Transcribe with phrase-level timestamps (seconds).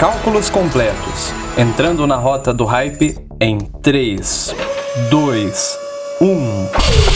[0.00, 1.30] Cálculos completos.
[1.58, 4.56] Entrando na rota do hype em 3,
[5.10, 5.78] 2,
[6.22, 7.09] 1.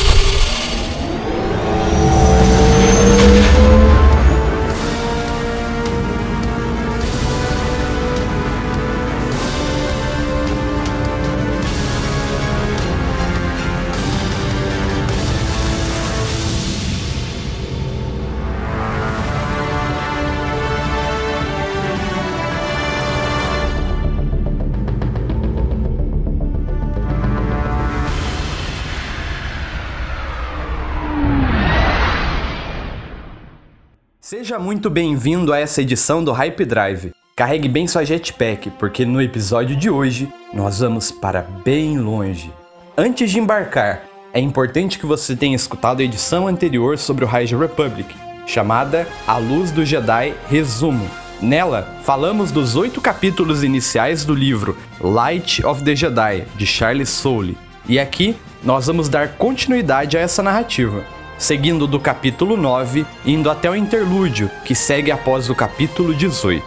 [34.27, 37.13] Seja muito bem-vindo a essa edição do Hype Drive.
[37.37, 42.51] Carregue bem sua jetpack, porque no episódio de hoje nós vamos para bem longe.
[42.97, 47.55] Antes de embarcar, é importante que você tenha escutado a edição anterior sobre o High
[47.55, 51.07] Republic, chamada A Luz do Jedi Resumo.
[51.43, 57.59] Nela, falamos dos oito capítulos iniciais do livro Light of the Jedi, de Charles Soule.
[57.87, 61.05] E aqui, nós vamos dar continuidade a essa narrativa
[61.39, 66.65] seguindo do capítulo 9, indo até o interlúdio, que segue após o capítulo 18.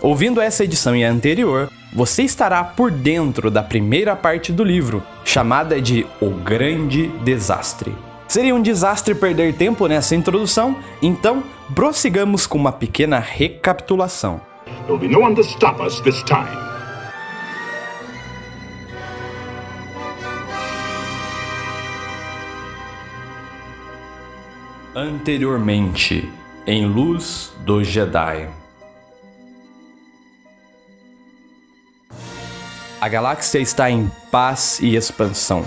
[0.00, 5.02] Ouvindo essa edição e a anterior, você estará por dentro da primeira parte do livro,
[5.24, 7.94] chamada de O Grande Desastre.
[8.28, 11.42] Seria um desastre perder tempo nessa introdução, então
[11.74, 14.40] prossigamos com uma pequena recapitulação.
[14.86, 16.67] There'll be no one to stop us this time.
[25.00, 26.28] Anteriormente,
[26.66, 28.48] em Luz do Jedi.
[33.00, 35.64] A galáxia está em paz e expansão.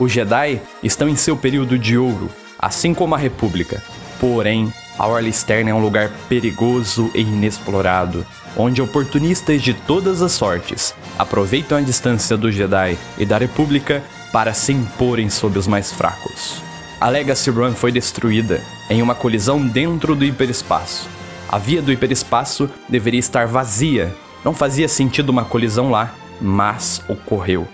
[0.00, 2.28] Os Jedi estão em seu período de ouro,
[2.58, 3.80] assim como a República.
[4.18, 8.26] Porém, a orla externa é um lugar perigoso e inexplorado,
[8.56, 14.52] onde oportunistas de todas as sortes aproveitam a distância do Jedi e da República para
[14.52, 16.71] se imporem sobre os mais fracos.
[17.02, 21.08] A Legacy Run foi destruída em uma colisão dentro do hiperespaço.
[21.48, 24.14] A via do hiperespaço deveria estar vazia.
[24.44, 27.66] Não fazia sentido uma colisão lá, mas ocorreu.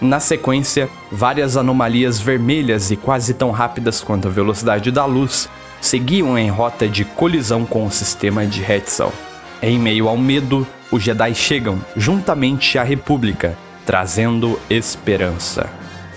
[0.00, 5.48] Na sequência, várias anomalias vermelhas e quase tão rápidas quanto a velocidade da luz
[5.80, 9.12] seguiam em rota de colisão com o sistema de Hetzel.
[9.60, 15.68] Em meio ao medo, os Jedi chegam juntamente à República, trazendo esperança.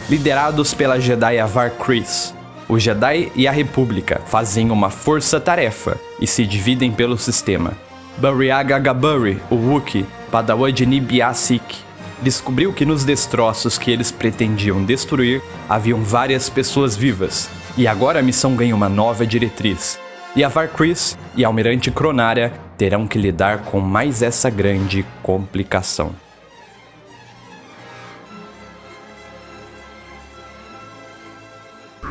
[0.07, 2.38] Liderados pela Jedi Avar Kriss,
[2.69, 7.74] o Jedi e a República fazem uma força-tarefa e se dividem pelo sistema.
[8.18, 11.78] Bariaga Gaburi, o Wookiee, padawan de Nibiasik,
[12.22, 18.24] descobriu que nos destroços que eles pretendiam destruir haviam várias pessoas vivas, e agora a
[18.24, 20.00] missão ganha uma nova diretriz.
[20.36, 26.13] E Avar Kriss e Almirante Cronária terão que lidar com mais essa grande complicação.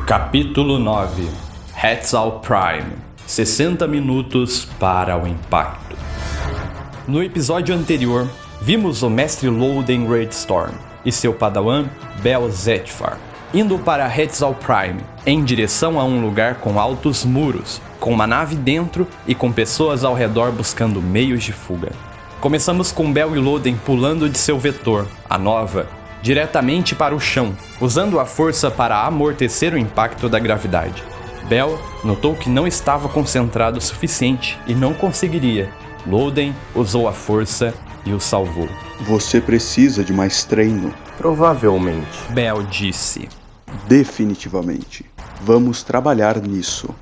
[0.08, 1.28] Capítulo 9
[1.84, 2.92] Hetzal Prime
[3.26, 5.94] 60 minutos para o impacto.
[7.06, 8.26] No episódio anterior,
[8.62, 10.72] vimos o mestre Loden Redstorm
[11.04, 11.90] e seu padawan
[12.22, 13.18] Bel Zetfar
[13.52, 18.56] indo para Hetzal Prime em direção a um lugar com altos muros, com uma nave
[18.56, 21.92] dentro e com pessoas ao redor buscando meios de fuga.
[22.40, 25.86] Começamos com Bel e Loden pulando de seu vetor, a nova,
[26.22, 31.02] diretamente para o chão, usando a força para amortecer o impacto da gravidade.
[31.48, 35.70] Bell notou que não estava concentrado o suficiente e não conseguiria.
[36.06, 38.68] Loden usou a força e o salvou.
[39.00, 40.94] Você precisa de mais treino.
[41.16, 42.06] Provavelmente.
[42.30, 43.28] Bell disse.
[43.86, 45.04] Definitivamente.
[45.40, 46.94] Vamos trabalhar nisso.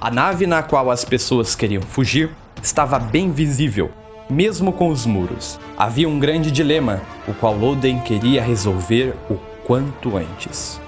[0.00, 2.30] A nave na qual as pessoas queriam fugir
[2.62, 3.90] estava bem visível,
[4.30, 5.58] mesmo com os muros.
[5.76, 9.34] Havia um grande dilema, o qual Loden queria resolver o
[9.64, 10.80] quanto antes.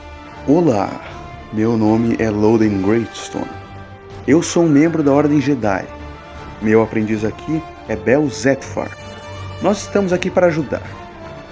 [0.47, 0.89] Olá,
[1.53, 3.47] meu nome é Loden Greatstone.
[4.27, 5.85] Eu sou um membro da Ordem Jedi.
[6.61, 8.97] Meu aprendiz aqui é Bel Zetfar.
[9.61, 10.83] Nós estamos aqui para ajudar.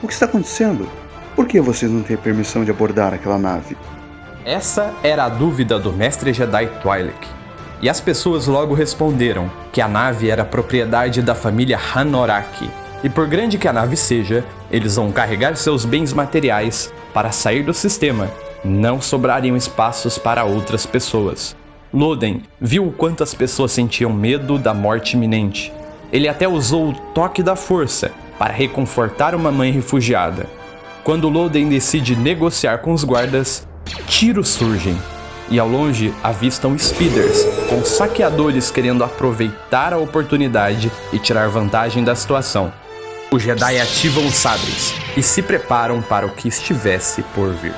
[0.02, 0.88] O que está acontecendo?
[1.34, 3.76] Por que vocês não têm permissão de abordar aquela nave?
[4.44, 7.39] Essa era a dúvida do mestre Jedi Twi'lek
[7.82, 12.70] e as pessoas logo responderam que a nave era propriedade da família Hanoraki.
[13.02, 17.62] E por grande que a nave seja, eles vão carregar seus bens materiais para sair
[17.62, 18.30] do sistema.
[18.62, 21.56] Não sobrariam espaços para outras pessoas.
[21.92, 25.72] Loden viu o quanto as pessoas sentiam medo da morte iminente.
[26.12, 30.46] Ele até usou o toque da força para reconfortar uma mãe refugiada.
[31.02, 33.66] Quando Loden decide negociar com os guardas,
[34.06, 34.96] tiros surgem
[35.50, 42.14] e ao longe avistam speeders, com saqueadores querendo aproveitar a oportunidade e tirar vantagem da
[42.14, 42.72] situação.
[43.32, 47.74] Os Jedi ativam os sabres e se preparam para o que estivesse por vir.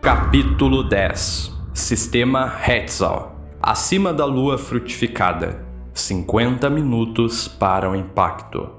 [0.00, 8.70] Capítulo 10 Sistema Hetzal Acima da lua frutificada 50 minutos para o impacto.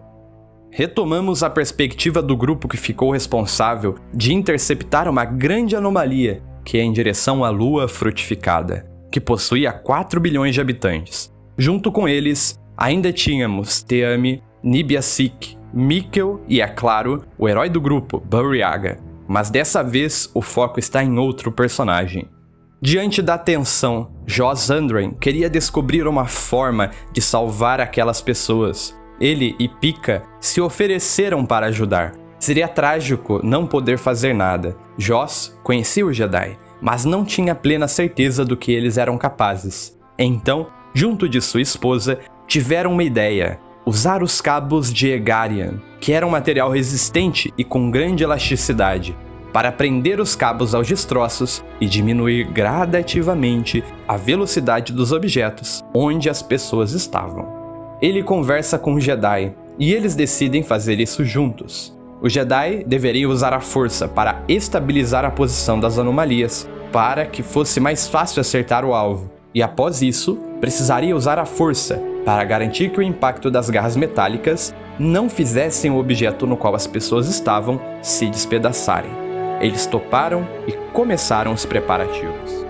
[0.72, 6.84] Retomamos a perspectiva do grupo que ficou responsável de interceptar uma grande anomalia que é
[6.84, 11.34] em direção à lua frutificada, que possuía 4 bilhões de habitantes.
[11.58, 17.80] Junto com eles, ainda tínhamos Teami, Nibia Sik, Mikkel e, é claro, o herói do
[17.80, 19.00] grupo, Buryaga.
[19.30, 22.28] Mas dessa vez o foco está em outro personagem.
[22.81, 28.94] Diante da tensão, Joss Andren queria descobrir uma forma de salvar aquelas pessoas.
[29.22, 32.12] Ele e Pika se ofereceram para ajudar.
[32.39, 34.78] Seria trágico não poder fazer nada.
[34.98, 39.98] Joss conhecia o Jedi, mas não tinha plena certeza do que eles eram capazes.
[40.18, 46.25] Então, junto de sua esposa, tiveram uma ideia: usar os cabos de Egarian, que era
[46.25, 49.16] um material resistente e com grande elasticidade,
[49.51, 56.44] para prender os cabos aos destroços e diminuir gradativamente a velocidade dos objetos onde as
[56.44, 57.48] pessoas estavam.
[58.00, 61.97] Ele conversa com o Jedi e eles decidem fazer isso juntos.
[62.19, 67.80] O Jedi deveria usar a força para estabilizar a posição das anomalias, para que fosse
[67.80, 73.00] mais fácil acertar o alvo, e após isso, precisaria usar a força para garantir que
[73.00, 78.28] o impacto das garras metálicas não fizessem o objeto no qual as pessoas estavam se
[78.28, 79.12] despedaçarem.
[79.62, 82.66] Eles toparam e começaram os preparativos.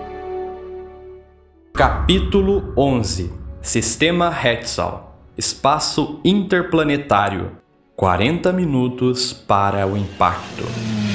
[1.72, 7.52] Capítulo 11 Sistema Hetzal Espaço Interplanetário
[7.98, 10.62] 40 minutos para o impacto.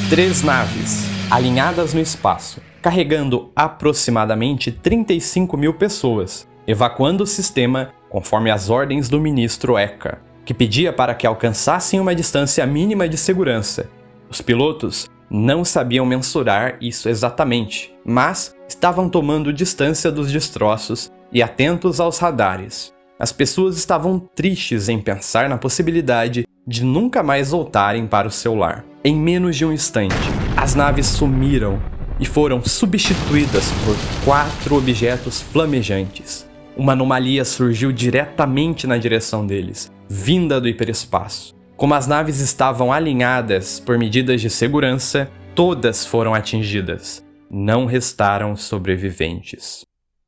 [0.09, 8.69] Três naves, alinhadas no espaço, carregando aproximadamente 35 mil pessoas, evacuando o sistema conforme as
[8.69, 13.89] ordens do ministro Eka, que pedia para que alcançassem uma distância mínima de segurança.
[14.29, 22.01] Os pilotos não sabiam mensurar isso exatamente, mas estavam tomando distância dos destroços e atentos
[22.01, 22.91] aos radares.
[23.17, 28.55] As pessoas estavam tristes em pensar na possibilidade de nunca mais voltarem para o seu
[28.55, 28.85] lar.
[29.03, 30.15] Em menos de um instante,
[30.55, 31.81] as naves sumiram
[32.19, 36.49] e foram substituídas por quatro objetos flamejantes.
[36.77, 41.53] Uma anomalia surgiu diretamente na direção deles, vinda do hiperespaço.
[41.75, 47.23] Como as naves estavam alinhadas por medidas de segurança, todas foram atingidas.
[47.51, 49.85] Não restaram sobreviventes.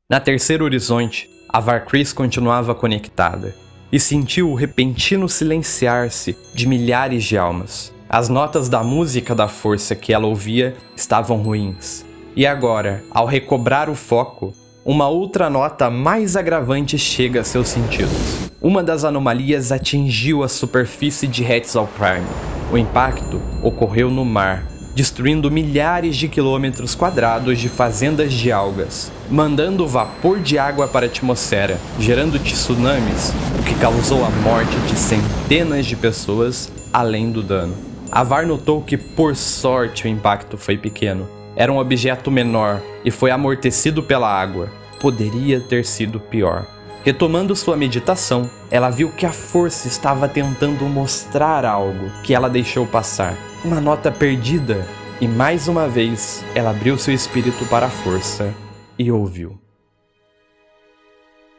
[0.08, 3.54] Na terceira horizonte, a Varkris continuava conectada
[3.90, 7.92] e sentiu o repentino silenciar-se de milhares de almas.
[8.08, 12.04] As notas da música da força que ela ouvia estavam ruins.
[12.36, 14.52] E agora, ao recobrar o foco,
[14.84, 18.50] uma outra nota mais agravante chega a seus sentidos.
[18.62, 22.26] Uma das anomalias atingiu a superfície de Hetzal Prime.
[22.72, 29.86] O impacto ocorreu no mar, destruindo milhares de quilômetros quadrados de fazendas de algas, mandando
[29.86, 35.84] vapor de água para a atmosfera, gerando tsunamis, o que causou a morte de centenas
[35.84, 37.74] de pessoas, além do dano.
[38.10, 43.30] Avar notou que, por sorte, o impacto foi pequeno, era um objeto menor e foi
[43.30, 44.70] amortecido pela água.
[44.98, 46.66] Poderia ter sido pior.
[47.06, 52.84] Retomando sua meditação, ela viu que a força estava tentando mostrar algo que ela deixou
[52.84, 53.38] passar.
[53.64, 54.84] Uma nota perdida.
[55.20, 58.52] E mais uma vez, ela abriu seu espírito para a força
[58.98, 59.56] e ouviu.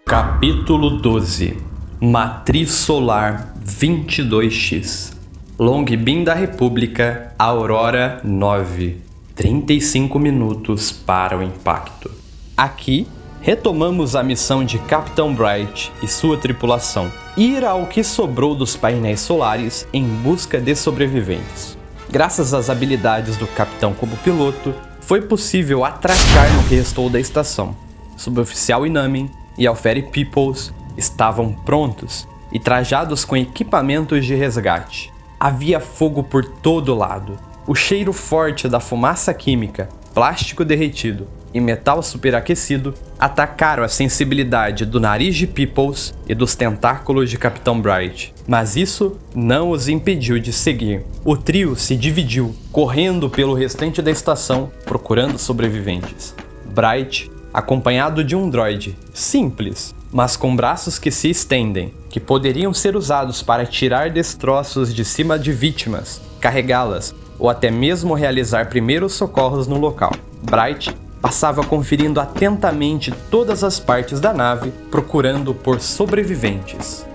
[0.06, 1.56] Capítulo 12
[2.02, 5.14] Matriz Solar 22X
[5.58, 8.98] Long Beam da República, Aurora 9
[9.34, 12.12] 35 minutos para o impacto.
[12.58, 13.08] Aqui,
[13.42, 19.20] retomamos a missão de Capitão Bright e sua tripulação: ir ao que sobrou dos painéis
[19.20, 21.78] solares em busca de sobreviventes.
[22.10, 27.76] Graças às habilidades do capitão como piloto, foi possível atracar no que restou da estação.
[28.16, 35.12] Suboficial Inamin e Alferi Peoples estavam prontos e trajados com equipamentos de resgate.
[35.40, 42.02] Havia fogo por todo lado, o cheiro forte da fumaça química, plástico derretido e metal
[42.04, 48.76] superaquecido atacaram a sensibilidade do nariz de Peoples e dos tentáculos de Capitão Bright, mas
[48.76, 51.04] isso não os impediu de seguir.
[51.26, 56.36] O trio se dividiu, correndo pelo restante da estação procurando sobreviventes.
[56.66, 62.96] Bright, acompanhado de um droide simples, mas com braços que se estendem, que poderiam ser
[62.96, 69.68] usados para tirar destroços de cima de vítimas, carregá-las ou até mesmo realizar primeiros socorros
[69.68, 70.12] no local.
[70.44, 77.06] Bright passava conferindo atentamente todas as partes da nave, procurando por sobreviventes.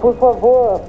[0.00, 0.82] Por favor,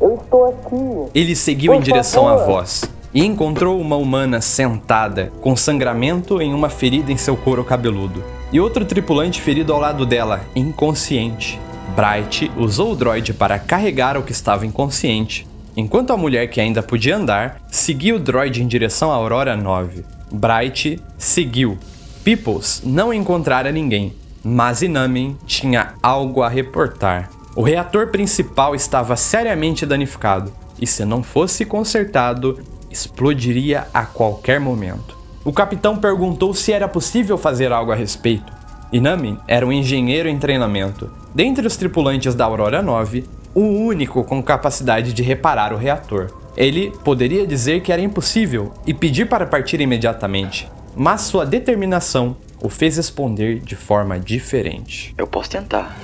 [0.00, 1.10] eu estou aqui.
[1.14, 2.42] Ele seguiu Por em direção favor.
[2.42, 7.64] à voz e encontrou uma humana sentada, com sangramento em uma ferida em seu couro
[7.64, 11.58] cabeludo, e outro tripulante ferido ao lado dela, inconsciente.
[11.96, 16.82] Bright usou o droid para carregar o que estava inconsciente, enquanto a mulher que ainda
[16.82, 20.04] podia andar seguiu o droid em direção à Aurora 9.
[20.30, 21.78] Bright seguiu.
[22.24, 27.30] Peoples não encontrara ninguém, mas Inamin tinha algo a reportar.
[27.56, 35.16] O reator principal estava seriamente danificado e, se não fosse consertado, explodiria a qualquer momento.
[35.44, 38.52] O capitão perguntou se era possível fazer algo a respeito.
[38.92, 41.10] Inamin era um engenheiro em treinamento.
[41.34, 46.30] Dentre os tripulantes da Aurora 9, o único com capacidade de reparar o reator.
[46.58, 52.68] Ele poderia dizer que era impossível e pedir para partir imediatamente, mas sua determinação o
[52.68, 55.14] fez responder de forma diferente.
[55.16, 55.96] Eu posso tentar.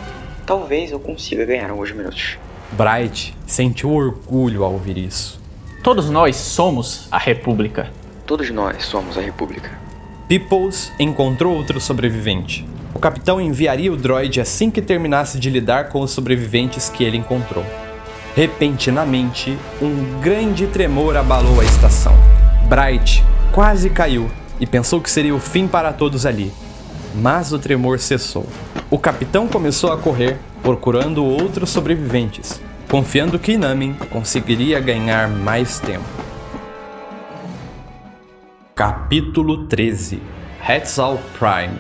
[0.46, 2.38] Talvez eu consiga ganhar alguns minutos.
[2.70, 5.40] Bright sentiu orgulho ao ouvir isso.
[5.82, 7.90] Todos nós somos a República.
[8.24, 9.72] Todos nós somos a República.
[10.28, 12.64] Peoples encontrou outro sobrevivente.
[12.94, 17.16] O capitão enviaria o droid assim que terminasse de lidar com os sobreviventes que ele
[17.16, 17.64] encontrou.
[18.34, 22.12] Repentinamente, um grande tremor abalou a estação.
[22.68, 26.52] Bright quase caiu e pensou que seria o fim para todos ali.
[27.14, 28.44] Mas o tremor cessou.
[28.90, 32.60] O capitão começou a correr, procurando outros sobreviventes,
[32.90, 36.04] confiando que Inamin conseguiria ganhar mais tempo.
[38.74, 40.20] Capítulo 13
[40.68, 41.78] Hetzal Prime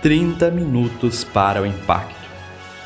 [0.00, 2.21] 30 minutos para o impacto.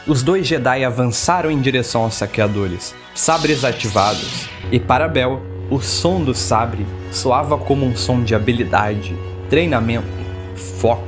[0.06, 6.22] Os dois Jedi avançaram em direção aos saqueadores, sabres ativados, e para Bel, o som
[6.22, 9.16] do sabre soava como um som de habilidade,
[9.50, 10.06] treinamento,
[10.78, 11.02] foco,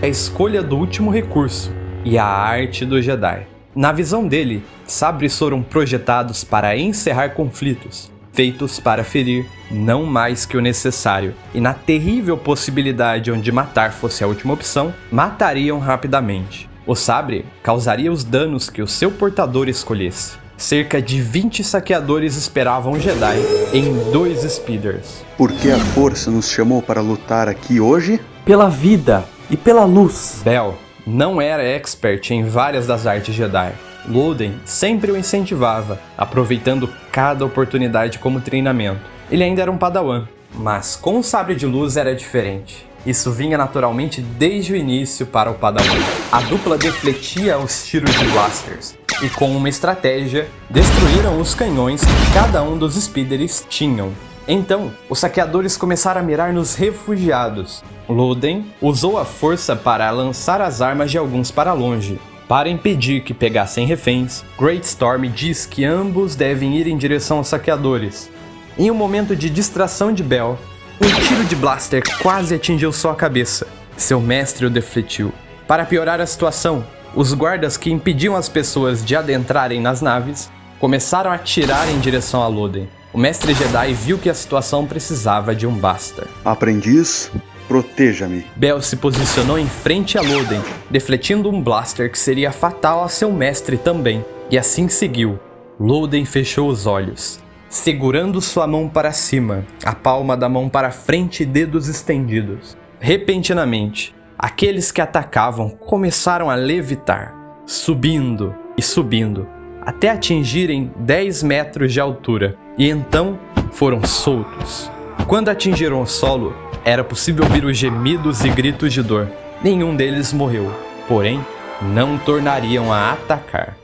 [0.00, 1.70] a escolha do último recurso
[2.02, 3.46] e a arte do Jedi.
[3.74, 10.56] Na visão dele, sabres foram projetados para encerrar conflitos, feitos para ferir não mais que
[10.56, 16.69] o necessário, e na terrível possibilidade onde matar fosse a última opção, matariam rapidamente.
[16.90, 20.36] O sabre causaria os danos que o seu portador escolhesse.
[20.56, 23.36] Cerca de 20 saqueadores esperavam o Jedi
[23.72, 25.24] em dois speeders.
[25.38, 28.20] Por que a força nos chamou para lutar aqui hoje?
[28.44, 30.40] Pela vida e pela luz.
[30.42, 30.74] Bell
[31.06, 33.72] não era expert em várias das artes Jedi.
[34.08, 39.08] Loden sempre o incentivava, aproveitando cada oportunidade como treinamento.
[39.30, 42.89] Ele ainda era um padawan, mas com o sabre de luz era diferente.
[43.06, 45.88] Isso vinha naturalmente desde o início para o padawan.
[46.30, 52.32] A dupla defletia os tiros de blasters e com uma estratégia destruíram os canhões que
[52.34, 54.12] cada um dos speeders tinham.
[54.46, 57.82] Então, os saqueadores começaram a mirar nos refugiados.
[58.08, 62.18] Loden usou a força para lançar as armas de alguns para longe.
[62.48, 67.48] Para impedir que pegassem reféns, Great Storm diz que ambos devem ir em direção aos
[67.48, 68.28] saqueadores.
[68.76, 70.58] Em um momento de distração de Bell,
[71.00, 73.66] um tiro de blaster quase atingiu sua cabeça.
[73.96, 75.32] Seu mestre o defletiu.
[75.66, 81.30] Para piorar a situação, os guardas que impediam as pessoas de adentrarem nas naves começaram
[81.30, 82.88] a atirar em direção a Loden.
[83.12, 86.26] O mestre Jedi viu que a situação precisava de um basta.
[86.44, 87.30] Aprendiz,
[87.66, 88.46] proteja-me.
[88.56, 93.32] Bell se posicionou em frente a Loden, defletindo um blaster que seria fatal a seu
[93.32, 95.40] mestre também, e assim seguiu.
[95.78, 97.40] Loden fechou os olhos,
[97.70, 102.76] segurando sua mão para cima, a palma da mão para frente e dedos estendidos.
[102.98, 107.32] Repentinamente, aqueles que atacavam começaram a levitar,
[107.64, 109.46] subindo e subindo,
[109.80, 113.38] até atingirem 10 metros de altura, e então
[113.70, 114.90] foram soltos.
[115.28, 119.30] Quando atingiram o solo, era possível ouvir os gemidos e gritos de dor.
[119.62, 120.72] Nenhum deles morreu,
[121.06, 121.40] porém,
[121.80, 123.79] não tornariam a atacar.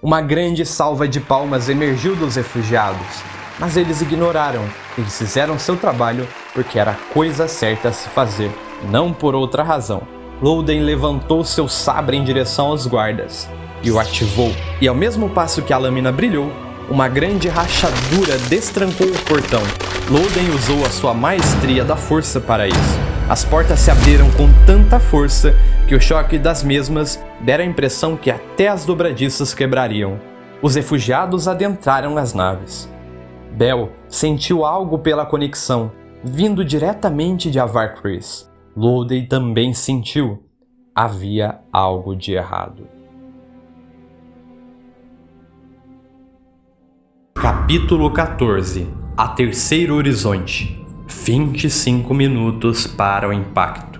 [0.00, 3.20] Uma grande salva de palmas emergiu dos refugiados,
[3.58, 4.64] mas eles ignoraram.
[4.96, 8.48] Eles fizeram seu trabalho porque era a coisa certa a se fazer,
[8.92, 10.02] não por outra razão.
[10.40, 13.48] Loden levantou seu sabre em direção aos guardas
[13.82, 14.52] e o ativou.
[14.80, 16.52] E ao mesmo passo que a lâmina brilhou,
[16.88, 19.62] uma grande rachadura destrancou o portão.
[20.08, 23.17] Loden usou a sua maestria da força para isso.
[23.28, 25.54] As portas se abriram com tanta força
[25.86, 30.18] que o choque das mesmas dera a impressão que até as dobradiças quebrariam.
[30.62, 32.90] Os refugiados adentraram as naves.
[33.52, 35.92] Bell sentiu algo pela conexão,
[36.24, 38.50] vindo diretamente de Avar Chris.
[38.74, 40.42] Loden também sentiu.
[40.94, 42.88] Havia algo de errado.
[47.34, 53.98] Capítulo 14 A Terceiro Horizonte 25 minutos para o impacto.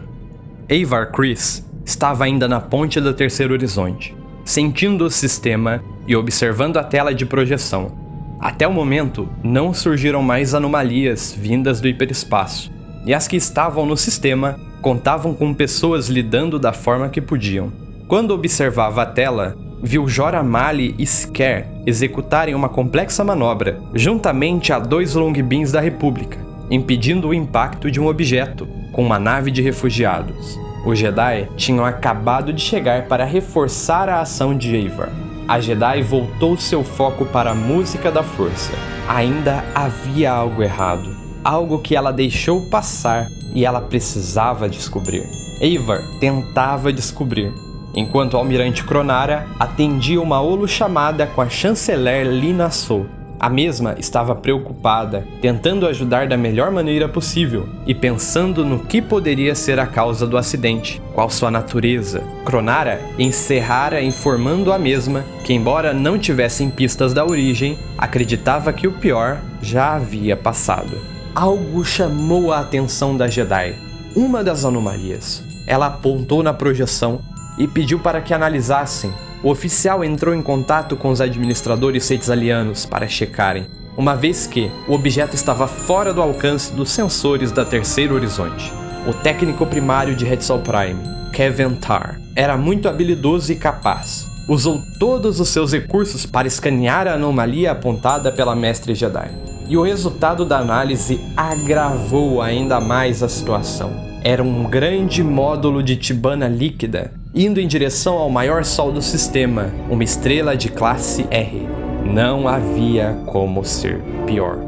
[0.70, 4.14] Avar Chris estava ainda na ponte do Terceiro Horizonte.
[4.44, 7.92] Sentindo o sistema, e observando a tela de projeção.
[8.40, 12.70] Até o momento, não surgiram mais anomalias vindas do hiperespaço,
[13.04, 17.72] e as que estavam no sistema contavam com pessoas lidando da forma que podiam.
[18.06, 24.78] Quando observava a tela, viu Jora Mali e Sker executarem uma complexa manobra, juntamente a
[24.78, 26.38] dois longbeams da República,
[26.70, 30.58] impedindo o impacto de um objeto com uma nave de refugiados.
[30.84, 35.10] Os Jedi tinham acabado de chegar para reforçar a ação de Avar.
[35.46, 38.72] A Jedi voltou seu foco para a música da força.
[39.08, 45.24] Ainda havia algo errado, algo que ela deixou passar e ela precisava descobrir.
[45.60, 47.52] Avar tentava descobrir,
[47.94, 53.06] enquanto o almirante Cronara atendia uma holo-chamada com a chanceler Lina Sou.
[53.40, 59.54] A mesma estava preocupada, tentando ajudar da melhor maneira possível e pensando no que poderia
[59.54, 62.20] ser a causa do acidente, qual sua natureza.
[62.44, 68.92] Cronara encerrara informando a mesma que, embora não tivessem pistas da origem, acreditava que o
[68.92, 70.98] pior já havia passado.
[71.32, 73.76] Algo chamou a atenção da Jedi.
[74.16, 75.44] Uma das anomalias.
[75.64, 77.20] Ela apontou na projeção
[77.56, 79.12] e pediu para que analisassem.
[79.40, 83.66] O oficial entrou em contato com os administradores setizalianos para checarem,
[83.96, 88.72] uma vez que o objeto estava fora do alcance dos sensores da Terceiro Horizonte.
[89.06, 91.00] O técnico primário de Hetzal Prime,
[91.32, 94.26] Kevin Tar, era muito habilidoso e capaz.
[94.48, 99.30] Usou todos os seus recursos para escanear a anomalia apontada pela Mestre Jedi.
[99.68, 103.92] E o resultado da análise agravou ainda mais a situação.
[104.24, 109.72] Era um grande módulo de Tibana líquida indo em direção ao maior sol do sistema,
[109.90, 111.68] uma estrela de classe R.
[112.04, 114.58] Não havia como ser pior.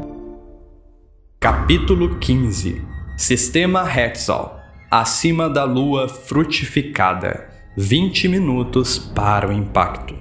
[1.39, 2.81] Capítulo 15
[3.17, 10.13] Sistema Hetzal Acima da Lua Frutificada 20 minutos para o impacto.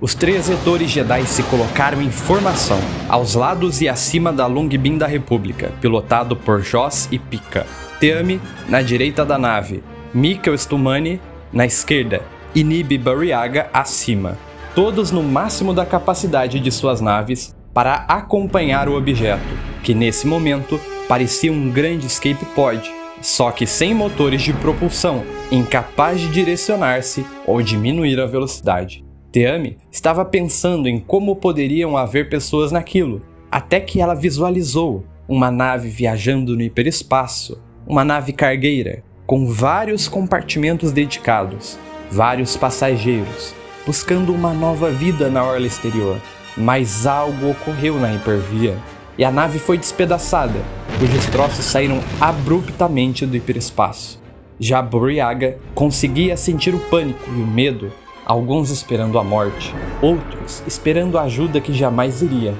[0.00, 5.06] Os três retores Jedi se colocaram em formação, aos lados e acima da Longbeam da
[5.06, 7.66] República, pilotado por Joss e Pika.
[7.98, 11.20] Teami na direita da nave, Mikkel Stumani
[11.52, 12.22] na esquerda
[12.54, 14.36] Nib Bariaga acima,
[14.74, 19.42] todos no máximo da capacidade de suas naves para acompanhar o objeto,
[19.82, 22.82] que nesse momento parecia um grande escape pod,
[23.20, 29.04] só que sem motores de propulsão, incapaz de direcionar-se ou diminuir a velocidade.
[29.30, 35.88] Teami estava pensando em como poderiam haver pessoas naquilo, até que ela visualizou uma nave
[35.88, 41.78] viajando no hiperespaço, uma nave cargueira com vários compartimentos dedicados,
[42.10, 43.54] vários passageiros,
[43.86, 46.20] buscando uma nova vida na orla exterior.
[46.56, 48.76] Mas algo ocorreu na hipervia
[49.16, 50.60] e a nave foi despedaçada,
[50.98, 54.20] cujos troços saíram abruptamente do hiperespaço.
[54.58, 57.92] Já Buriaga conseguia sentir o pânico e o medo,
[58.26, 62.52] alguns esperando a morte, outros esperando a ajuda que jamais iria.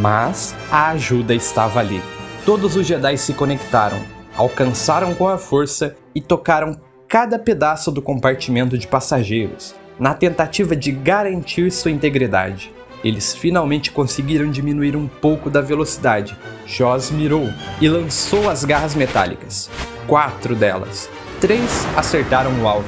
[0.00, 2.00] Mas a ajuda estava ali.
[2.46, 3.98] Todos os Jedi se conectaram,
[4.36, 10.90] alcançaram com a força e tocaram cada pedaço do compartimento de passageiros, na tentativa de
[10.90, 12.72] garantir sua integridade.
[13.04, 16.36] Eles finalmente conseguiram diminuir um pouco da velocidade.
[16.66, 17.48] Joss mirou
[17.80, 19.68] e lançou as garras metálicas.
[20.06, 21.10] Quatro delas.
[21.40, 22.86] Três acertaram o alvo,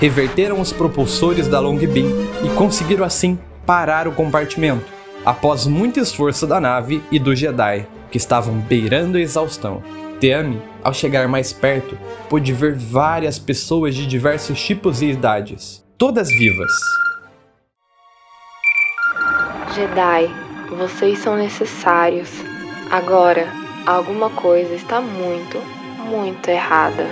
[0.00, 2.08] reverteram os propulsores da Long Beam
[2.44, 4.86] e conseguiram assim parar o compartimento,
[5.24, 9.82] após muito esforço da nave e do Jedi, que estavam beirando a exaustão.
[10.20, 11.98] Teami, ao chegar mais perto,
[12.28, 16.72] pôde ver várias pessoas de diversos tipos e idades, todas vivas.
[19.74, 20.30] Jedi,
[20.78, 22.30] vocês são necessários.
[22.90, 23.46] Agora,
[23.86, 25.58] alguma coisa está muito,
[26.08, 27.06] muito errada.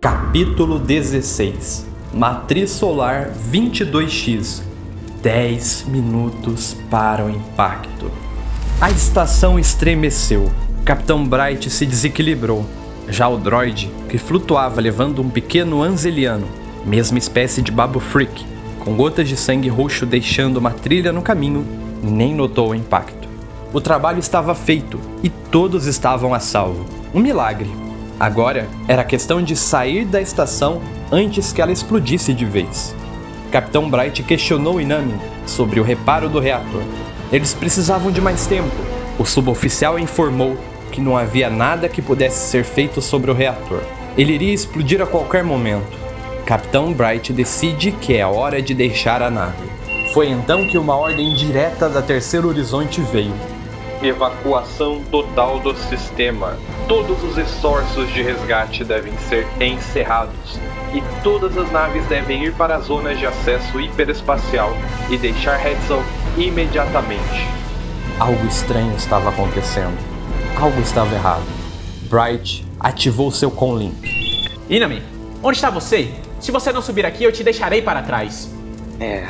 [0.00, 4.69] Capítulo 16 Matriz Solar 22X
[5.22, 8.10] 10 minutos para o impacto.
[8.80, 10.50] A estação estremeceu.
[10.82, 12.64] Capitão Bright se desequilibrou.
[13.06, 16.46] Já o droid, que flutuava levando um pequeno anzeliano,
[16.86, 18.46] mesma espécie de Babu Freak,
[18.78, 21.66] com gotas de sangue roxo deixando uma trilha no caminho,
[22.02, 23.28] nem notou o impacto.
[23.74, 26.86] O trabalho estava feito e todos estavam a salvo.
[27.12, 27.70] Um milagre.
[28.18, 30.80] Agora era questão de sair da estação
[31.12, 32.94] antes que ela explodisse de vez.
[33.50, 36.82] Capitão Bright questionou Inami sobre o reparo do reator.
[37.32, 38.70] Eles precisavam de mais tempo.
[39.18, 40.56] O suboficial informou
[40.92, 43.82] que não havia nada que pudesse ser feito sobre o reator.
[44.16, 45.98] Ele iria explodir a qualquer momento.
[46.46, 49.68] Capitão Bright decide que é hora de deixar a nave.
[50.12, 53.34] Foi então que uma ordem direta da Terceiro Horizonte veio.
[54.02, 56.56] Evacuação total do sistema.
[56.90, 60.58] Todos os esforços de resgate devem ser encerrados.
[60.92, 64.72] E todas as naves devem ir para as zonas de acesso hiperespacial
[65.08, 66.02] e deixar Hetzel
[66.36, 67.46] imediatamente.
[68.18, 69.96] Algo estranho estava acontecendo.
[70.60, 71.46] Algo estava errado.
[72.10, 74.10] Bright ativou seu conlink.
[74.68, 75.00] Inami,
[75.44, 76.12] onde está você?
[76.40, 78.52] Se você não subir aqui, eu te deixarei para trás.
[78.98, 79.28] É,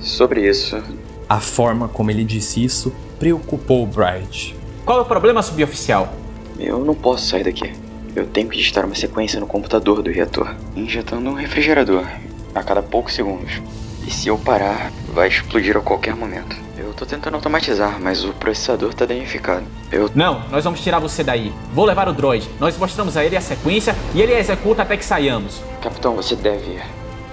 [0.00, 0.82] sobre isso.
[1.28, 4.56] A forma como ele disse isso preocupou Bright.
[4.86, 6.23] Qual é o problema, suboficial?
[6.58, 7.72] Eu não posso sair daqui.
[8.14, 12.06] Eu tenho que digitar uma sequência no computador do reator, injetando um refrigerador
[12.54, 13.60] a cada poucos segundos.
[14.06, 16.56] E se eu parar, vai explodir a qualquer momento.
[16.76, 19.64] Eu tô tentando automatizar, mas o processador tá danificado.
[19.90, 20.10] Eu.
[20.14, 21.52] Não, nós vamos tirar você daí.
[21.72, 22.48] Vou levar o droid.
[22.60, 25.60] Nós mostramos a ele a sequência e ele a executa até que saiamos.
[25.82, 26.78] Capitão, você deve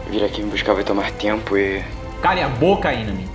[0.09, 1.83] vir aqui me buscar, vai tomar tempo e.
[2.21, 3.27] Cale a boca, Inami.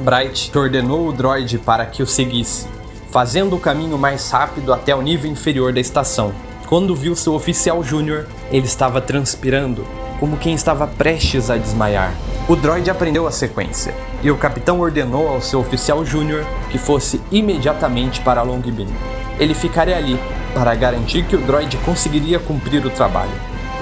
[0.00, 2.66] Bright ordenou o droid para que o seguisse,
[3.14, 6.32] fazendo o caminho mais rápido até o nível inferior da estação.
[6.66, 9.86] Quando viu seu oficial júnior, ele estava transpirando,
[10.18, 12.12] como quem estava prestes a desmaiar.
[12.48, 17.20] O droid aprendeu a sequência, e o capitão ordenou ao seu oficial júnior que fosse
[17.30, 18.88] imediatamente para Long Bean.
[19.38, 20.18] Ele ficaria ali
[20.52, 23.30] para garantir que o droid conseguiria cumprir o trabalho.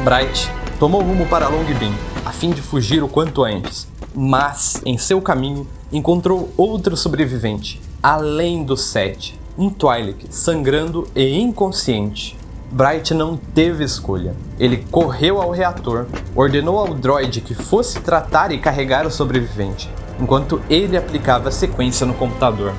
[0.04, 1.94] Bright tomou rumo para Long Bean,
[2.26, 8.64] a fim de fugir o quanto antes, mas em seu caminho encontrou outro sobrevivente, além
[8.64, 12.36] do Seth, um Twi'lek sangrando e inconsciente.
[12.70, 14.34] Bright não teve escolha.
[14.58, 20.60] Ele correu ao reator, ordenou ao droid que fosse tratar e carregar o sobrevivente, enquanto
[20.70, 22.72] ele aplicava a sequência no computador.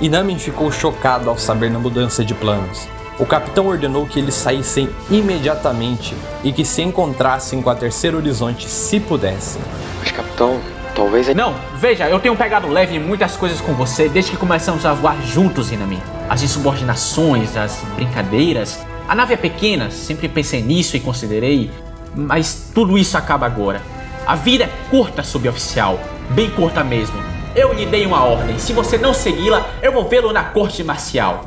[0.00, 2.88] Inamin ficou chocado ao saber da mudança de planos.
[3.18, 8.66] O capitão ordenou que eles saíssem imediatamente e que se encontrassem com a Terceira Horizonte
[8.66, 9.60] se pudessem.
[9.98, 10.58] Mas, capitão,
[11.00, 11.34] talvez.
[11.34, 14.92] Não, veja, eu tenho pegado leve em muitas coisas com você desde que começamos a
[14.92, 15.98] voar juntos, Inami.
[16.28, 18.84] As insubordinações, as brincadeiras.
[19.08, 21.70] A nave é pequena, sempre pensei nisso e considerei,
[22.14, 23.80] mas tudo isso acaba agora.
[24.26, 25.98] A vida é curta, suboficial,
[26.30, 27.16] bem curta mesmo.
[27.56, 31.46] Eu lhe dei uma ordem, se você não segui-la, eu vou vê-lo na corte marcial.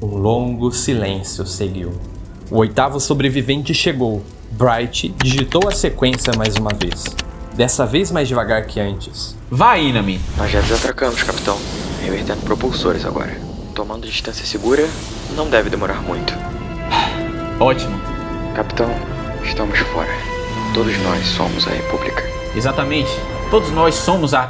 [0.00, 1.92] Um longo silêncio seguiu.
[2.50, 4.22] O oitavo sobrevivente chegou.
[4.50, 7.04] Bright digitou a sequência mais uma vez.
[7.54, 9.36] Dessa vez mais devagar que antes.
[9.50, 10.20] Vai, Inami.
[10.36, 11.58] Nós já desatracamos, capitão.
[12.02, 13.36] Revertendo propulsores agora.
[13.74, 14.88] Tomando distância segura,
[15.36, 16.32] não deve demorar muito.
[17.60, 18.00] Ótimo.
[18.54, 18.90] Capitão,
[19.44, 20.10] estamos fora.
[20.74, 22.22] Todos nós somos a República.
[22.56, 23.10] Exatamente.
[23.50, 24.48] Todos nós somos a.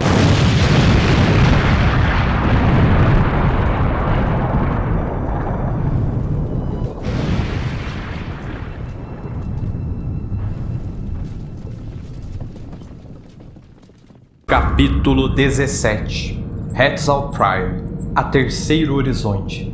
[14.72, 16.42] Capítulo 17
[16.74, 17.82] Hetzal Prime
[18.14, 19.70] A Terceiro Horizonte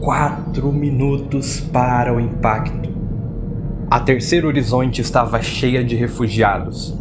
[0.00, 2.88] Quatro minutos para o impacto.
[3.90, 6.96] A Terceiro Horizonte estava cheia de refugiados.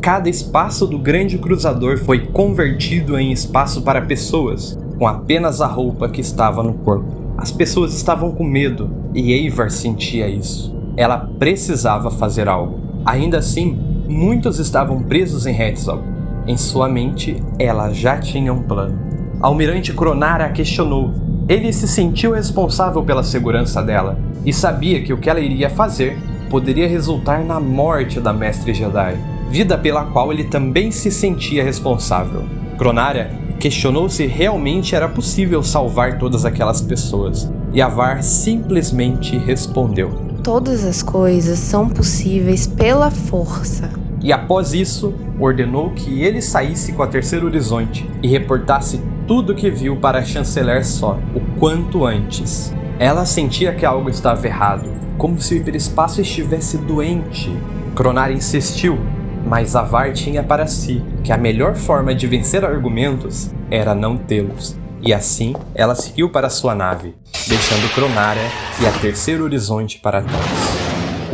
[0.00, 6.08] Cada espaço do grande cruzador foi convertido em espaço para pessoas, com apenas a roupa
[6.08, 7.12] que estava no corpo.
[7.36, 10.72] As pessoas estavam com medo e Eivar sentia isso.
[10.96, 12.78] Ela precisava fazer algo.
[13.04, 13.76] Ainda assim,
[14.06, 16.13] muitos estavam presos em Hetzal.
[16.46, 18.98] Em sua mente, ela já tinha um plano.
[19.40, 21.12] Almirante Cronara a questionou.
[21.48, 26.18] Ele se sentiu responsável pela segurança dela e sabia que o que ela iria fazer
[26.50, 29.16] poderia resultar na morte da Mestre Jedi,
[29.50, 32.44] vida pela qual ele também se sentia responsável.
[32.76, 40.10] Cronara questionou se realmente era possível salvar todas aquelas pessoas, e Avar simplesmente respondeu:
[40.42, 44.03] Todas as coisas são possíveis pela força.
[44.24, 49.54] E após isso, ordenou que ele saísse com a Terceiro Horizonte e reportasse tudo o
[49.54, 52.74] que viu para a chanceler só, o quanto antes.
[52.98, 57.54] Ela sentia que algo estava errado, como se o hiperespaço estivesse doente.
[57.94, 58.98] Cronar insistiu,
[59.46, 64.74] mas Avar tinha para si que a melhor forma de vencer argumentos era não tê-los.
[65.02, 67.14] E assim, ela seguiu para sua nave,
[67.46, 68.40] deixando Cronara
[68.80, 70.83] e a Terceiro Horizonte para trás.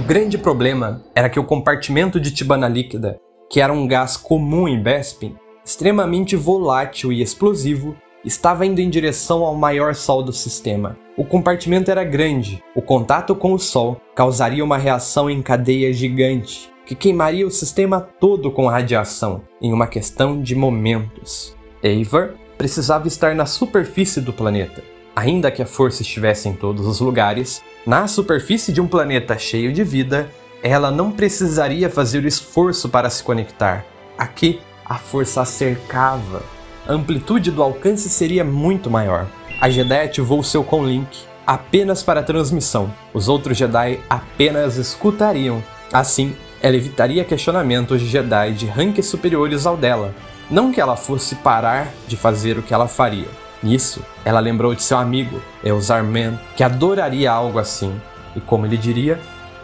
[0.00, 4.66] O grande problema era que o compartimento de Tibana líquida, que era um gás comum
[4.66, 10.96] em Bespin, extremamente volátil e explosivo, estava indo em direção ao maior sol do sistema.
[11.18, 16.72] O compartimento era grande, o contato com o sol causaria uma reação em cadeia gigante,
[16.86, 21.54] que queimaria o sistema todo com radiação, em uma questão de momentos.
[21.82, 24.82] Eivor precisava estar na superfície do planeta.
[25.14, 29.72] Ainda que a força estivesse em todos os lugares, na superfície de um planeta cheio
[29.72, 30.30] de vida,
[30.62, 33.84] ela não precisaria fazer o esforço para se conectar.
[34.16, 36.42] Aqui, a força a cercava.
[36.86, 39.26] A amplitude do alcance seria muito maior.
[39.60, 42.92] A Jedi ativou seu Conlink apenas para transmissão.
[43.12, 45.62] Os outros Jedi apenas escutariam.
[45.92, 50.14] Assim, ela evitaria questionamentos de Jedi de ranks superiores ao dela.
[50.50, 53.28] Não que ela fosse parar de fazer o que ela faria.
[53.62, 57.92] Nisso, ela lembrou de seu amigo, Elzar Man, que adoraria algo assim.
[58.34, 59.18] E como ele diria,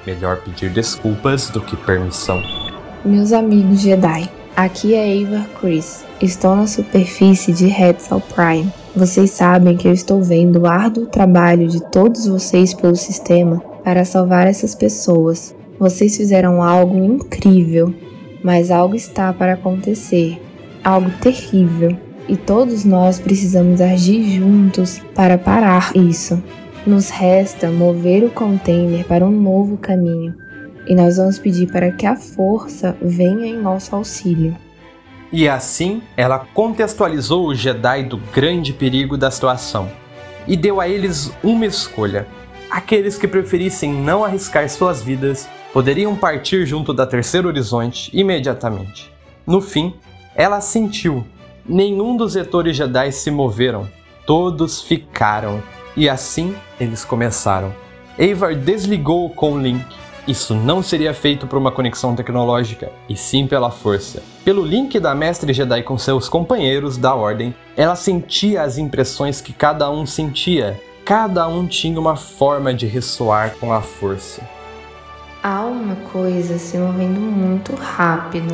[0.07, 2.43] melhor pedir desculpas do que permissão.
[3.05, 6.05] Meus amigos Jedi, aqui é Ava Chris.
[6.21, 8.73] Estou na superfície de Hetzal Prime.
[8.95, 14.05] Vocês sabem que eu estou vendo o árduo trabalho de todos vocês pelo sistema para
[14.05, 15.55] salvar essas pessoas.
[15.79, 17.95] Vocês fizeram algo incrível,
[18.43, 20.41] mas algo está para acontecer.
[20.83, 21.97] Algo terrível.
[22.29, 26.43] E todos nós precisamos agir juntos para parar isso.
[26.87, 30.35] Nos resta mover o container para um novo caminho
[30.87, 34.57] e nós vamos pedir para que a força venha em nosso auxílio.
[35.33, 39.91] E assim, ela contextualizou os Jedi do grande perigo da situação
[40.47, 42.27] e deu a eles uma escolha.
[42.71, 49.13] Aqueles que preferissem não arriscar suas vidas poderiam partir junto da Terceira Horizonte imediatamente.
[49.47, 49.95] No fim,
[50.35, 51.25] ela sentiu.
[51.69, 53.89] Nenhum dos setores Jedi se moveram,
[54.27, 55.63] todos ficaram,
[55.97, 57.75] e assim eles começaram.
[58.19, 59.85] Avar desligou com o Link
[60.27, 64.21] isso não seria feito por uma conexão tecnológica, e sim pela força.
[64.45, 69.53] Pelo link da Mestre Jedi com seus companheiros da Ordem, ela sentia as impressões que
[69.53, 70.81] cada um sentia.
[71.05, 74.43] Cada um tinha uma forma de ressoar com a força.
[75.45, 78.53] Há uma coisa se movendo muito rápido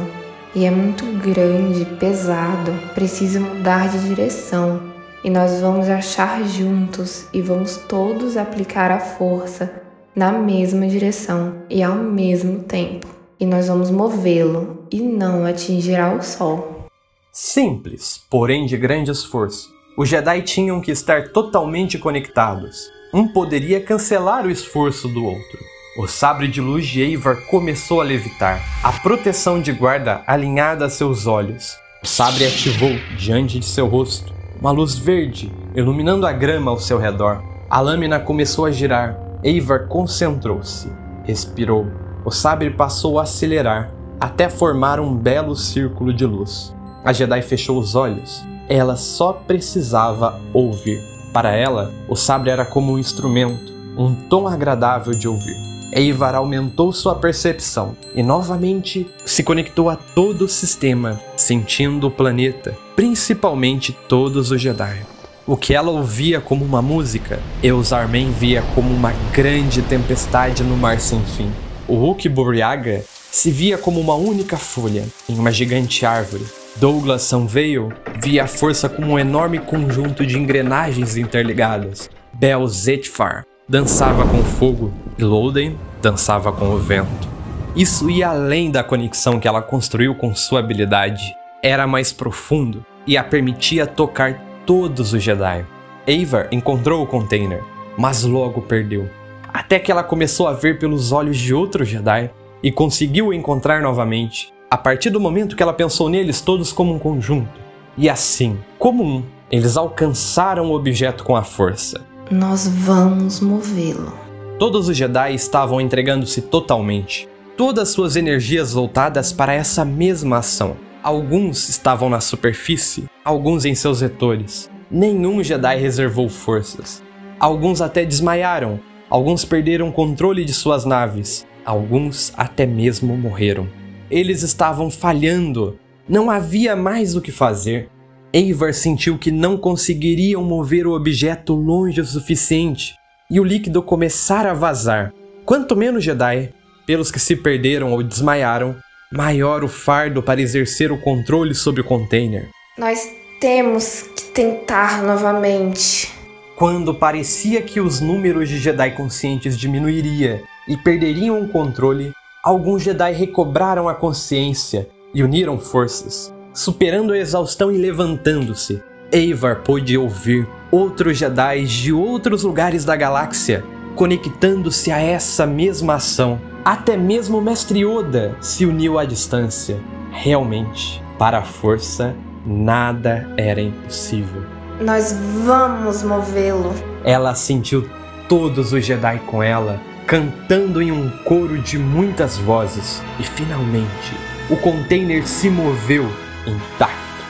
[0.55, 4.83] e é muito grande, pesado, precisa mudar de direção.
[5.25, 9.83] E nós vamos achar juntos e vamos todos aplicar a força
[10.15, 13.07] na mesma direção e ao mesmo tempo,
[13.41, 16.89] e nós vamos movê-lo e não atingirá o sol.
[17.31, 19.73] Simples, porém de grande esforço.
[19.97, 22.91] Os Jedi tinham que estar totalmente conectados.
[23.13, 25.72] Um poderia cancelar o esforço do outro.
[25.95, 30.91] O sabre de luz de Eivar começou a levitar, a proteção de guarda alinhada a
[30.91, 31.77] seus olhos.
[32.03, 36.97] O sabre ativou diante de seu rosto uma luz verde, iluminando a grama ao seu
[36.97, 37.43] redor.
[37.69, 40.91] A lâmina começou a girar, Eivar concentrou-se,
[41.25, 41.87] respirou.
[42.25, 46.75] O sabre passou a acelerar até formar um belo círculo de luz.
[47.05, 48.43] A Jedi fechou os olhos.
[48.67, 51.03] Ela só precisava ouvir.
[51.35, 55.57] Para ela, o sabre era como um instrumento, um tom agradável de ouvir.
[55.93, 62.75] Eivar aumentou sua percepção e novamente se conectou a todo o sistema, sentindo o planeta,
[62.97, 65.03] principalmente todos os Jedi.
[65.47, 70.99] O que ela ouvia como uma música, Eusarmen via como uma grande tempestade no mar
[70.99, 71.51] sem fim.
[71.87, 76.47] O Hulk Buryaga se via como uma única folha em uma gigante árvore.
[76.77, 82.09] Douglas Sanveio via a força como um enorme conjunto de engrenagens interligadas.
[82.33, 87.29] Bel Zetfar dançava com o fogo e Loden dançava com o vento.
[87.77, 91.23] Isso ia além da conexão que ela construiu com sua habilidade.
[91.63, 95.65] Era mais profundo e a permitia tocar todos os Jedi.
[96.07, 97.63] Avar encontrou o container,
[97.97, 99.09] mas logo perdeu.
[99.53, 102.31] Até que ela começou a ver pelos olhos de outro Jedi
[102.63, 106.99] e conseguiu encontrar novamente, a partir do momento que ela pensou neles todos como um
[106.99, 107.61] conjunto.
[107.97, 112.12] E assim, como um, eles alcançaram o objeto com a força.
[112.33, 114.11] Nós vamos movê-lo.
[114.59, 120.75] Todos os Jedi estavam entregando-se totalmente, todas suas energias voltadas para essa mesma ação.
[121.03, 124.71] Alguns estavam na superfície, alguns em seus retores.
[124.91, 127.03] Nenhum Jedi reservou forças.
[127.39, 133.69] Alguns até desmaiaram, alguns perderam o controle de suas naves, alguns até mesmo morreram.
[134.11, 137.91] Eles estavam falhando, não havia mais o que fazer.
[138.35, 142.95] Eivar sentiu que não conseguiriam mover o objeto longe o suficiente
[143.31, 145.13] e o líquido começara a vazar.
[145.45, 146.51] Quanto menos Jedi,
[146.87, 148.75] pelos que se perderam ou desmaiaram,
[149.13, 152.49] maior o fardo para exercer o controle sobre o container.
[152.79, 153.07] Nós
[153.39, 156.11] temos que tentar novamente.
[156.57, 163.13] Quando parecia que os números de Jedi conscientes diminuiria e perderiam o controle, alguns Jedi
[163.13, 168.83] recobraram a consciência e uniram forças, superando a exaustão e levantando-se.
[169.11, 176.41] Eivar pôde ouvir outros Jedi de outros lugares da galáxia conectando-se a essa mesma ação
[176.65, 179.81] até mesmo o mestre Yoda se uniu à distância.
[180.13, 182.15] Realmente, para a força,
[182.47, 184.43] nada era impossível.
[184.81, 185.13] Nós
[185.45, 186.73] vamos movê-lo.
[187.05, 187.89] Ela sentiu
[188.29, 194.15] todos os Jedi com ela, cantando em um coro de muitas vozes, e finalmente
[194.49, 196.09] o container se moveu
[196.47, 197.25] intacto,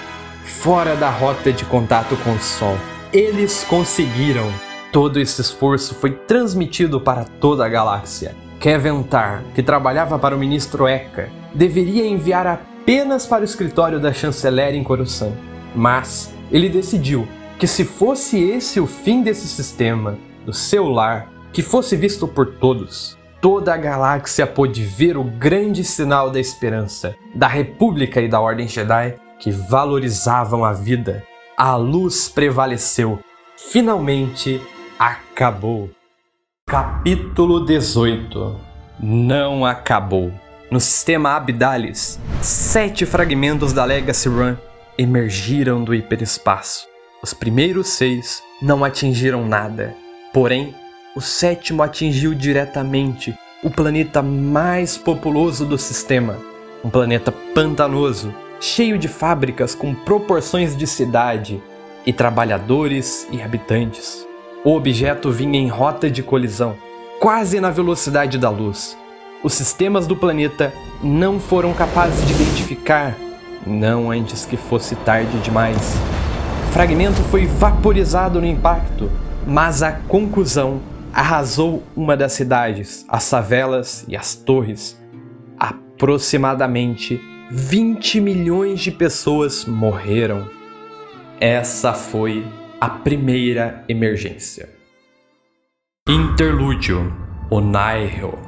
[0.45, 2.77] fora da rota de contato com o Sol.
[3.13, 4.51] Eles conseguiram!
[4.93, 8.35] Todo esse esforço foi transmitido para toda a galáxia.
[8.61, 14.75] Keventar, que trabalhava para o ministro Eka, deveria enviar apenas para o escritório da chanceler
[14.75, 15.33] em Coruscant.
[15.75, 17.27] Mas ele decidiu
[17.59, 22.47] que se fosse esse o fim desse sistema, do seu lar, que fosse visto por
[22.57, 28.41] todos, toda a galáxia pôde ver o grande sinal da esperança, da República e da
[28.41, 31.25] Ordem Jedi que valorizavam a vida.
[31.57, 33.19] A luz prevaleceu.
[33.57, 34.63] Finalmente
[34.97, 35.91] acabou.
[36.69, 38.61] Capítulo 18
[39.01, 40.33] Não acabou.
[40.71, 44.57] No sistema Abdalis, sete fragmentos da Legacy Run
[44.97, 46.87] emergiram do hiperespaço.
[47.21, 49.97] Os primeiros seis não atingiram nada,
[50.33, 50.75] porém,
[51.15, 56.39] o sétimo atingiu diretamente o planeta mais populoso do sistema,
[56.83, 61.63] um planeta pantanoso, cheio de fábricas com proporções de cidade
[62.07, 64.27] e trabalhadores e habitantes.
[64.65, 66.77] O objeto vinha em rota de colisão,
[67.21, 68.97] quase na velocidade da luz.
[69.45, 70.73] Os sistemas do planeta
[71.03, 73.15] não foram capazes de identificar,
[73.67, 75.95] não antes que fosse tarde demais.
[76.69, 79.11] O fragmento foi vaporizado no impacto,
[79.47, 80.81] mas a conclusão
[81.13, 85.01] arrasou uma das cidades, as favelas e as torres.
[85.59, 87.21] Aproximadamente
[87.51, 90.49] 20 milhões de pessoas morreram.
[91.39, 92.47] Essa foi
[92.81, 94.69] a primeira emergência.
[96.09, 97.13] Interlúdio,
[97.51, 98.39] o Nihil.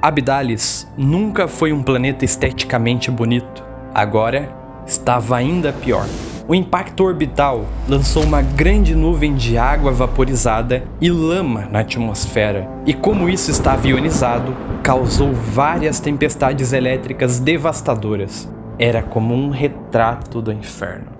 [0.00, 3.64] Abdalis nunca foi um planeta esteticamente bonito.
[3.94, 4.52] Agora
[4.86, 6.06] estava ainda pior.
[6.48, 12.92] O impacto orbital lançou uma grande nuvem de água vaporizada e lama na atmosfera, e
[12.92, 14.52] como isso estava ionizado,
[14.82, 18.52] causou várias tempestades elétricas devastadoras.
[18.76, 21.12] Era como um retrato do inferno.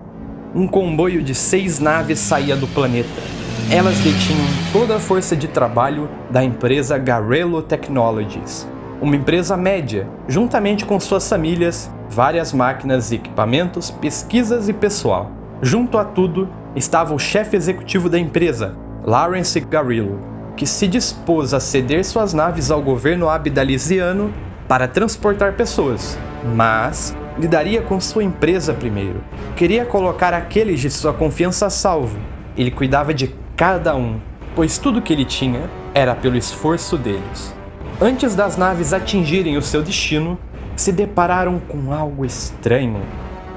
[0.52, 3.22] Um comboio de seis naves saía do planeta.
[3.70, 8.68] Elas detinham toda a força de trabalho da empresa Garello Technologies,
[9.00, 15.30] uma empresa média, juntamente com suas famílias várias máquinas e equipamentos, pesquisas e pessoal.
[15.62, 20.20] Junto a tudo estava o chefe executivo da empresa, Lawrence Garillo,
[20.56, 24.32] que se dispôs a ceder suas naves ao governo abdalisiano
[24.68, 26.18] para transportar pessoas,
[26.54, 29.22] mas lidaria com sua empresa primeiro.
[29.56, 32.18] Queria colocar aqueles de sua confiança a salvo.
[32.56, 34.20] Ele cuidava de cada um,
[34.54, 37.54] pois tudo que ele tinha era pelo esforço deles.
[38.00, 40.38] Antes das naves atingirem o seu destino,
[40.76, 43.00] se depararam com algo estranho,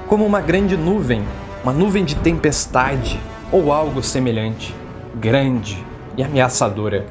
[0.06, 1.22] como uma grande nuvem,
[1.62, 3.18] uma nuvem de tempestade
[3.50, 4.74] ou algo semelhante,
[5.14, 5.84] grande
[6.16, 7.06] e ameaçadora.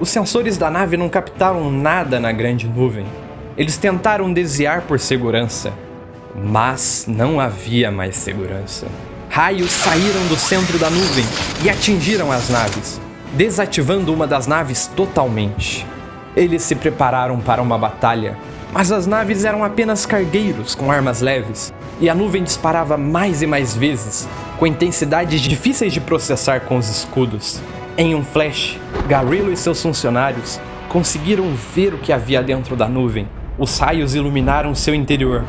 [0.00, 3.04] Os sensores da nave não captaram nada na grande nuvem.
[3.56, 5.72] Eles tentaram desviar por segurança,
[6.34, 8.86] mas não havia mais segurança.
[9.28, 11.24] Raios saíram do centro da nuvem
[11.64, 13.00] e atingiram as naves,
[13.34, 15.84] desativando uma das naves totalmente.
[16.36, 18.36] Eles se prepararam para uma batalha
[18.72, 23.46] mas as naves eram apenas cargueiros com armas leves, e a nuvem disparava mais e
[23.46, 24.28] mais vezes,
[24.58, 27.60] com intensidades difíceis de processar com os escudos.
[27.96, 28.78] Em um flash,
[29.08, 33.28] Garillo e seus funcionários conseguiram ver o que havia dentro da nuvem.
[33.58, 35.44] Os raios iluminaram seu interior.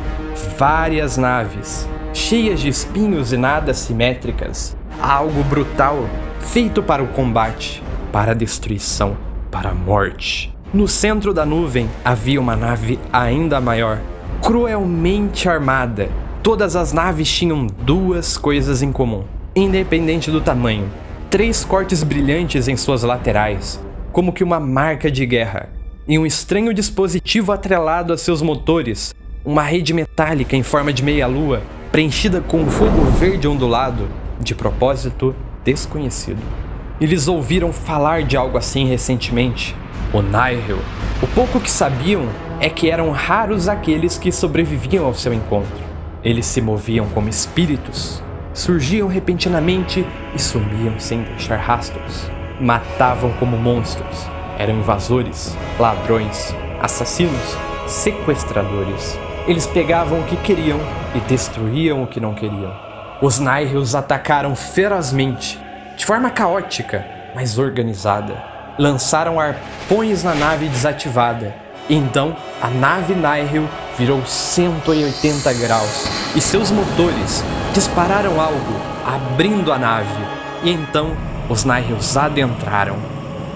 [0.58, 4.76] Várias naves, cheias de espinhos e nada simétricas.
[5.00, 9.16] Algo brutal, feito para o combate, para a destruição,
[9.52, 10.52] para a morte.
[10.72, 14.00] No centro da nuvem havia uma nave ainda maior,
[14.40, 16.10] cruelmente armada.
[16.44, 19.24] Todas as naves tinham duas coisas em comum,
[19.56, 20.88] independente do tamanho:
[21.28, 25.70] três cortes brilhantes em suas laterais, como que uma marca de guerra,
[26.08, 29.12] e um estranho dispositivo atrelado a seus motores,
[29.44, 34.08] uma rede metálica em forma de meia-lua, preenchida com um fogo verde ondulado,
[34.40, 36.44] de propósito desconhecido.
[37.02, 39.76] Eles ouviram falar de algo assim recentemente,
[40.12, 40.80] o Nihil.
[41.22, 42.28] O pouco que sabiam
[42.60, 45.84] é que eram raros aqueles que sobreviviam ao seu encontro.
[46.24, 48.22] Eles se moviam como espíritos,
[48.54, 50.06] surgiam repentinamente
[50.36, 52.30] e sumiam sem deixar rastros.
[52.60, 54.28] Matavam como monstros.
[54.58, 57.58] Eram invasores, ladrões, assassinos,
[57.88, 59.18] sequestradores.
[59.48, 60.80] Eles pegavam o que queriam
[61.16, 62.74] e destruíam o que não queriam.
[63.22, 65.60] Os Nihils atacaram ferozmente,
[65.96, 71.54] de forma caótica, mas organizada lançaram arpões na nave desativada.
[71.90, 73.68] Então, a nave Nihil
[73.98, 80.24] virou 180 graus e seus motores dispararam algo, abrindo a nave.
[80.64, 81.12] E então,
[81.50, 82.96] os Nihils adentraram.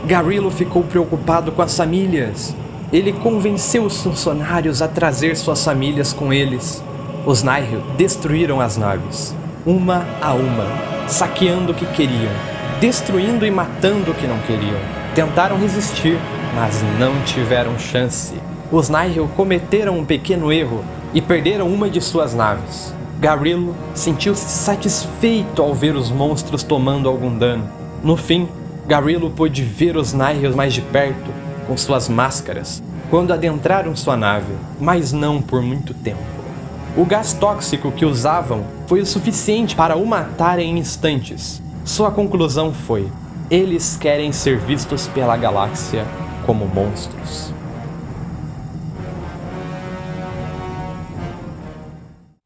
[0.06, 2.54] Garillo ficou preocupado com as famílias.
[2.92, 6.84] Ele convenceu os funcionários a trazer suas famílias com eles.
[7.26, 9.34] Os Nihil destruíram as naves,
[9.66, 10.68] uma a uma,
[11.08, 12.54] saqueando o que queriam
[12.84, 15.03] destruindo e matando o que não queriam.
[15.16, 16.18] Tentaram resistir,
[16.56, 18.34] mas não tiveram chance.
[18.72, 20.84] Os Nihil cometeram um pequeno erro
[21.14, 22.92] e perderam uma de suas naves.
[23.20, 27.70] Garillo sentiu-se satisfeito ao ver os monstros tomando algum dano.
[28.04, 28.50] No fim,
[28.88, 31.30] Garillo pôde ver os Nihil mais de perto,
[31.68, 36.18] com suas máscaras, quando adentraram sua nave, mas não por muito tempo.
[36.98, 41.62] O gás tóxico que usavam foi o suficiente para o matar em instantes.
[41.86, 43.08] Sua conclusão foi:
[43.54, 46.08] eles querem ser vistos pela galáxia
[46.44, 47.54] como monstros.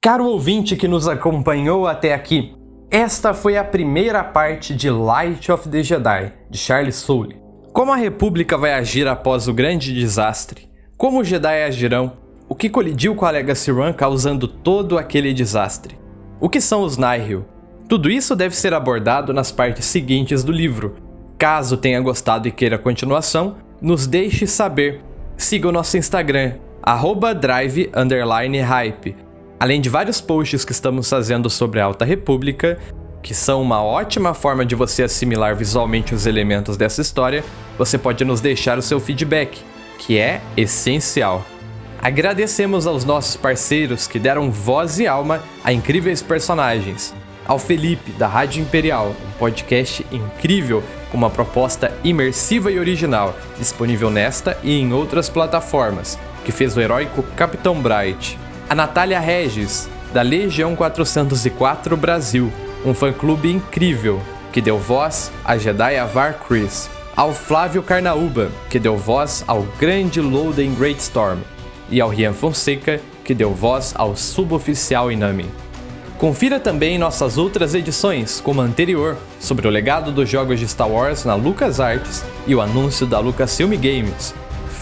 [0.02, 2.54] Caro ouvinte que nos acompanhou até aqui,
[2.92, 7.42] esta foi a primeira parte de Light of the Jedi, de Charles Soule.
[7.72, 10.70] Como a República vai agir após o grande desastre?
[10.98, 12.18] Como os Jedi agirão?
[12.50, 15.98] O que colidiu com a Legacy Run causando todo aquele desastre?
[16.42, 17.46] O que são os Nihil?
[17.88, 20.96] Tudo isso deve ser abordado nas partes seguintes do livro.
[21.38, 25.02] Caso tenha gostado e queira continuação, nos deixe saber.
[25.38, 26.56] Siga o nosso Instagram,
[27.40, 29.28] drive_hype
[29.60, 32.78] além de vários posts que estamos fazendo sobre a Alta República,
[33.24, 37.44] que são uma ótima forma de você assimilar visualmente os elementos dessa história,
[37.78, 39.62] você pode nos deixar o seu feedback,
[39.98, 41.44] que é essencial.
[42.02, 47.14] Agradecemos aos nossos parceiros que deram voz e alma a incríveis personagens.
[47.48, 54.10] Ao Felipe, da Rádio Imperial, um podcast incrível com uma proposta imersiva e original, disponível
[54.10, 58.38] nesta e em outras plataformas, que fez o heróico Capitão Bright.
[58.70, 62.52] A Natália Regis, da Legião 404 Brasil,
[62.86, 64.22] um fã-clube incrível
[64.52, 70.20] que deu voz a Jedi Avar Chris, ao Flávio Carnaúba, que deu voz ao grande
[70.20, 71.40] Loden Greatstorm,
[71.90, 75.46] e ao Rian Fonseca, que deu voz ao suboficial Inami.
[76.18, 80.90] Confira também nossas outras edições, como a anterior, sobre o legado dos jogos de Star
[80.90, 84.34] Wars na LucasArts e o anúncio da Lucasfilm Games,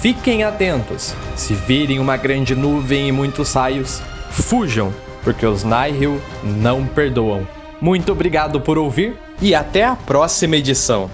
[0.06, 1.16] Fiquem atentos.
[1.36, 7.48] Se virem uma grande nuvem e muitos raios, fujam, porque os Nihil não perdoam.
[7.82, 11.10] Muito obrigado por ouvir e até a próxima edição.